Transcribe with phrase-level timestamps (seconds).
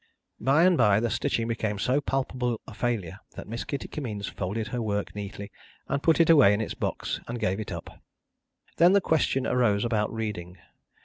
[0.39, 4.69] By and by the stitching became so palpable a failure that Miss Kitty Kimmeens folded
[4.69, 5.51] her work neatly,
[5.87, 8.01] and put it away in its box, and gave it up.
[8.77, 10.57] Then the question arose about reading.